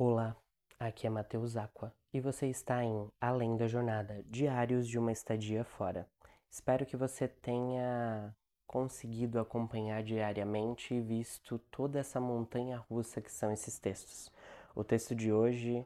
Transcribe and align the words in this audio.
Olá, 0.00 0.36
aqui 0.78 1.08
é 1.08 1.10
Matheus 1.10 1.56
Aqua 1.56 1.92
e 2.14 2.20
você 2.20 2.46
está 2.46 2.84
em 2.84 3.10
Além 3.20 3.56
da 3.56 3.66
Jornada 3.66 4.22
Diários 4.28 4.86
de 4.86 4.96
uma 4.96 5.10
Estadia 5.10 5.64
Fora. 5.64 6.08
Espero 6.48 6.86
que 6.86 6.96
você 6.96 7.26
tenha 7.26 8.32
conseguido 8.64 9.40
acompanhar 9.40 10.04
diariamente 10.04 10.94
e 10.94 11.00
visto 11.00 11.58
toda 11.58 11.98
essa 11.98 12.20
montanha 12.20 12.78
russa 12.88 13.20
que 13.20 13.32
são 13.32 13.50
esses 13.50 13.80
textos. 13.80 14.30
O 14.72 14.84
texto 14.84 15.16
de 15.16 15.32
hoje 15.32 15.84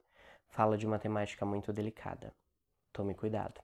fala 0.50 0.76
de 0.76 0.86
uma 0.86 0.98
temática 0.98 1.46
muito 1.46 1.72
delicada. 1.72 2.34
Tome 2.92 3.14
cuidado. 3.14 3.62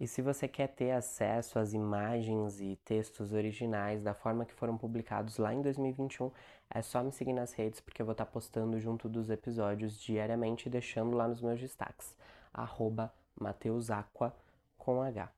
E 0.00 0.06
se 0.06 0.22
você 0.22 0.46
quer 0.46 0.68
ter 0.68 0.92
acesso 0.92 1.58
às 1.58 1.72
imagens 1.72 2.60
e 2.60 2.76
textos 2.84 3.32
originais 3.32 4.00
da 4.00 4.14
forma 4.14 4.44
que 4.44 4.54
foram 4.54 4.78
publicados 4.78 5.38
lá 5.38 5.52
em 5.52 5.60
2021, 5.60 6.30
é 6.70 6.80
só 6.82 7.02
me 7.02 7.10
seguir 7.10 7.32
nas 7.32 7.52
redes 7.52 7.80
porque 7.80 8.00
eu 8.00 8.06
vou 8.06 8.12
estar 8.12 8.26
postando 8.26 8.78
junto 8.78 9.08
dos 9.08 9.28
episódios 9.28 10.00
diariamente 10.00 10.68
e 10.68 10.70
deixando 10.70 11.16
lá 11.16 11.26
nos 11.26 11.40
meus 11.40 11.60
destaques. 11.60 12.14
Arroba 12.54 13.12
Mateusaqua 13.40 14.34
com 14.76 15.02
H. 15.02 15.32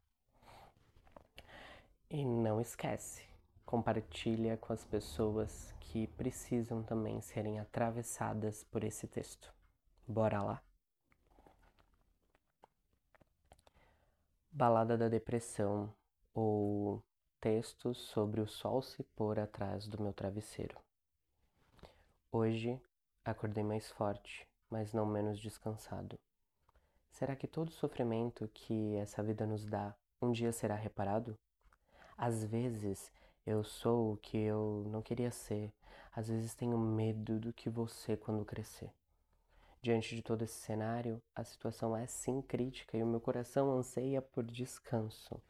E 2.11 2.25
não 2.25 2.61
esquece, 2.61 3.23
compartilha 3.65 4.59
com 4.59 4.73
as 4.73 4.85
pessoas 4.85 5.75
que 5.81 6.07
precisam 6.09 6.83
também 6.83 7.21
serem 7.23 7.59
atravessadas 7.59 8.63
por 8.65 8.85
esse 8.85 9.07
texto. 9.07 9.55
Bora 10.07 10.43
lá? 10.43 10.70
Balada 14.61 14.95
da 14.95 15.09
Depressão 15.09 15.91
ou 16.35 17.03
textos 17.41 17.97
sobre 17.97 18.43
o 18.43 18.47
sol 18.47 18.83
se 18.83 19.03
pôr 19.17 19.41
atrás 19.41 19.89
do 19.89 20.03
meu 20.03 20.13
travesseiro. 20.13 20.77
Hoje 22.31 22.79
acordei 23.25 23.65
mais 23.65 23.91
forte, 23.91 24.47
mas 24.69 24.93
não 24.93 25.07
menos 25.07 25.41
descansado. 25.41 26.19
Será 27.11 27.35
que 27.35 27.49
todo 27.49 27.71
sofrimento 27.71 28.51
que 28.53 28.97
essa 28.97 29.23
vida 29.23 29.47
nos 29.47 29.65
dá 29.65 29.97
um 30.21 30.31
dia 30.31 30.53
será 30.53 30.75
reparado? 30.75 31.35
Às 32.15 32.45
vezes 32.45 33.11
eu 33.47 33.65
sou 33.65 34.13
o 34.13 34.17
que 34.19 34.37
eu 34.37 34.85
não 34.89 35.01
queria 35.01 35.31
ser, 35.31 35.73
às 36.13 36.29
vezes 36.29 36.55
tenho 36.55 36.77
medo 36.77 37.41
do 37.41 37.51
que 37.51 37.71
ser 37.89 38.19
quando 38.19 38.45
crescer. 38.45 38.93
Diante 39.83 40.15
de 40.15 40.23
todo 40.23 40.43
esse 40.43 40.61
cenário, 40.61 41.23
a 41.35 41.43
situação 41.43 41.97
é 41.97 42.07
sim 42.07 42.43
crítica 42.43 42.99
e 42.99 43.03
o 43.03 43.07
meu 43.07 43.19
coração 43.19 43.73
anseia 43.73 44.21
por 44.21 44.45
descanso. 44.45 45.41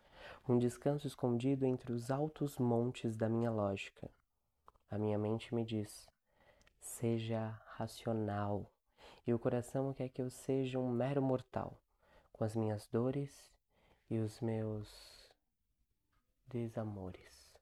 Um 0.48 0.56
descanso 0.56 1.06
escondido 1.06 1.66
entre 1.66 1.92
os 1.92 2.12
altos 2.12 2.56
montes 2.56 3.16
da 3.16 3.28
minha 3.28 3.50
lógica. 3.50 4.08
A 4.88 4.96
minha 4.96 5.18
mente 5.18 5.52
me 5.52 5.64
diz: 5.64 6.08
seja 6.80 7.60
racional. 7.74 8.70
E 9.26 9.34
o 9.34 9.38
coração 9.38 9.92
quer 9.92 10.08
que 10.08 10.22
eu 10.22 10.30
seja 10.30 10.78
um 10.78 10.90
mero 10.90 11.20
mortal, 11.20 11.76
com 12.32 12.44
as 12.44 12.54
minhas 12.54 12.86
dores 12.86 13.52
e 14.08 14.18
os 14.18 14.40
meus 14.40 15.28
desamores. 16.46 17.52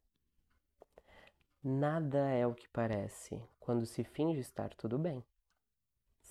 Nada 1.65 2.31
é 2.31 2.47
o 2.47 2.55
que 2.55 2.69
parece 2.69 3.43
quando 3.59 3.85
se 3.87 4.05
finge 4.05 4.41
estar 4.41 4.73
tudo 4.75 4.99
bem. 4.99 5.25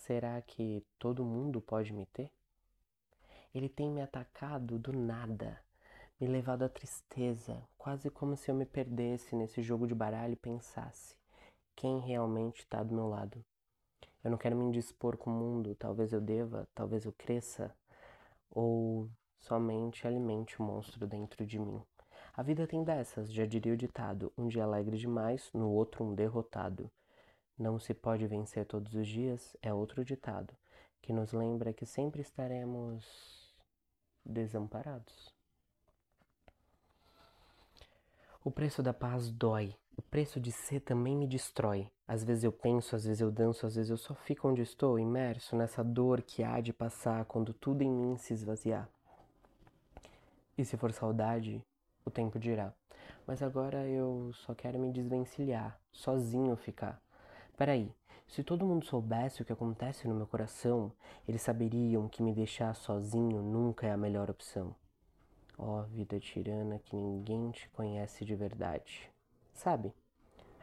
Será 0.07 0.41
que 0.41 0.81
todo 0.97 1.25
mundo 1.25 1.59
pode 1.59 1.91
me 1.91 2.05
ter? 2.05 2.31
Ele 3.53 3.67
tem 3.67 3.91
me 3.91 4.01
atacado 4.01 4.79
do 4.79 4.93
nada, 4.93 5.61
me 6.17 6.25
levado 6.25 6.63
à 6.63 6.69
tristeza, 6.69 7.61
quase 7.77 8.09
como 8.09 8.37
se 8.37 8.49
eu 8.49 8.55
me 8.55 8.65
perdesse 8.65 9.35
nesse 9.35 9.61
jogo 9.61 9.85
de 9.85 9.93
baralho 9.93 10.31
e 10.31 10.37
pensasse 10.37 11.13
quem 11.75 11.99
realmente 11.99 12.59
está 12.59 12.81
do 12.83 12.95
meu 12.95 13.09
lado. 13.09 13.43
Eu 14.23 14.31
não 14.31 14.37
quero 14.37 14.55
me 14.55 14.63
indispor 14.63 15.17
com 15.17 15.29
o 15.29 15.33
mundo, 15.33 15.75
talvez 15.75 16.13
eu 16.13 16.21
deva, 16.21 16.69
talvez 16.73 17.03
eu 17.03 17.11
cresça, 17.11 17.75
ou 18.49 19.09
somente 19.37 20.07
alimente 20.07 20.57
o 20.61 20.63
monstro 20.63 21.05
dentro 21.05 21.45
de 21.45 21.59
mim. 21.59 21.83
A 22.33 22.41
vida 22.41 22.65
tem 22.65 22.81
dessas, 22.81 23.29
já 23.29 23.45
diria 23.45 23.73
o 23.73 23.77
ditado: 23.77 24.31
um 24.37 24.47
dia 24.47 24.63
alegre 24.63 24.97
demais, 24.97 25.49
no 25.53 25.69
outro 25.69 26.05
um 26.05 26.15
derrotado. 26.15 26.89
Não 27.57 27.79
se 27.79 27.91
pode 27.91 28.27
vencer 28.27 28.65
todos 28.67 28.93
os 28.93 29.07
dias 29.07 29.57
é 29.63 29.73
outro 29.73 30.05
ditado 30.05 30.55
que 31.01 31.11
nos 31.11 31.31
lembra 31.31 31.73
que 31.73 31.87
sempre 31.87 32.21
estaremos 32.21 33.03
desamparados. 34.23 35.33
O 38.43 38.51
preço 38.51 38.83
da 38.83 38.93
paz 38.93 39.31
dói. 39.31 39.75
O 39.95 40.01
preço 40.03 40.39
de 40.39 40.51
ser 40.51 40.81
também 40.81 41.15
me 41.15 41.25
destrói. 41.25 41.89
Às 42.07 42.23
vezes 42.23 42.43
eu 42.43 42.51
penso, 42.51 42.95
às 42.95 43.05
vezes 43.05 43.21
eu 43.21 43.31
danço, 43.31 43.65
às 43.65 43.75
vezes 43.75 43.89
eu 43.89 43.97
só 43.97 44.13
fico 44.13 44.47
onde 44.47 44.61
estou, 44.61 44.99
imerso 44.99 45.55
nessa 45.55 45.83
dor 45.83 46.21
que 46.21 46.43
há 46.43 46.61
de 46.61 46.71
passar 46.71 47.25
quando 47.25 47.53
tudo 47.53 47.81
em 47.81 47.89
mim 47.89 48.17
se 48.17 48.33
esvaziar. 48.33 48.87
E 50.55 50.63
se 50.63 50.77
for 50.77 50.91
saudade, 50.91 51.65
o 52.05 52.11
tempo 52.11 52.37
dirá. 52.37 52.71
Mas 53.25 53.41
agora 53.41 53.87
eu 53.87 54.31
só 54.33 54.53
quero 54.53 54.77
me 54.77 54.91
desvencilhar, 54.91 55.79
sozinho 55.91 56.55
ficar 56.55 57.01
Peraí, 57.57 57.91
se 58.27 58.43
todo 58.43 58.67
mundo 58.67 58.85
soubesse 58.85 59.41
o 59.41 59.45
que 59.45 59.51
acontece 59.51 60.07
no 60.07 60.13
meu 60.13 60.27
coração, 60.27 60.91
eles 61.27 61.41
saberiam 61.41 62.07
que 62.07 62.21
me 62.21 62.31
deixar 62.31 62.75
sozinho 62.75 63.41
nunca 63.41 63.87
é 63.87 63.91
a 63.91 63.97
melhor 63.97 64.29
opção. 64.29 64.75
Ó 65.57 65.79
oh, 65.79 65.83
vida 65.85 66.19
tirana 66.19 66.77
que 66.77 66.95
ninguém 66.95 67.49
te 67.49 67.67
conhece 67.69 68.23
de 68.23 68.35
verdade. 68.35 69.11
Sabe? 69.55 69.91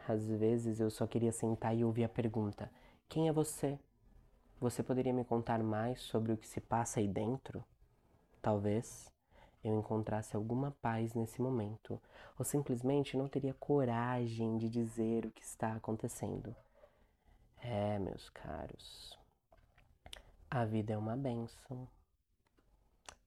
Às 0.07 0.25
vezes 0.25 0.79
eu 0.79 0.89
só 0.89 1.05
queria 1.05 1.33
sentar 1.33 1.75
e 1.75 1.83
ouvir 1.83 2.05
a 2.05 2.09
pergunta: 2.09 2.71
Quem 3.09 3.27
é 3.27 3.33
você? 3.33 3.77
Você 4.61 4.81
poderia 4.81 5.13
me 5.13 5.25
contar 5.25 5.61
mais 5.61 5.99
sobre 5.99 6.31
o 6.31 6.37
que 6.37 6.47
se 6.47 6.61
passa 6.61 7.01
aí 7.01 7.09
dentro? 7.09 7.61
Talvez 8.41 9.11
eu 9.61 9.77
encontrasse 9.77 10.33
alguma 10.33 10.71
paz 10.81 11.13
nesse 11.13 11.41
momento, 11.41 12.01
ou 12.39 12.45
simplesmente 12.45 13.17
não 13.17 13.27
teria 13.27 13.53
coragem 13.53 14.57
de 14.57 14.69
dizer 14.69 15.25
o 15.25 15.31
que 15.31 15.43
está 15.43 15.73
acontecendo. 15.73 16.55
É, 17.67 17.97
meus 17.97 18.29
caros, 18.29 19.17
a 20.51 20.63
vida 20.65 20.93
é 20.93 20.97
uma 20.97 21.17
benção, 21.17 21.89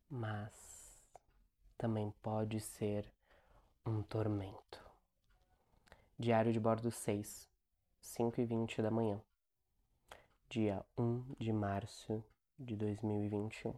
mas 0.08 1.04
também 1.76 2.12
pode 2.22 2.60
ser 2.60 3.12
um 3.84 4.00
tormento. 4.00 4.80
Diário 6.16 6.52
de 6.52 6.60
bordo 6.60 6.88
6, 6.88 7.48
5 8.00 8.40
e 8.40 8.44
20 8.44 8.80
da 8.80 8.92
manhã, 8.92 9.20
dia 10.48 10.86
1 10.96 11.34
de 11.40 11.52
março 11.52 12.24
de 12.56 12.76
2021. 12.76 13.74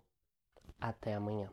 Até 0.78 1.15
amanhã. 1.15 1.50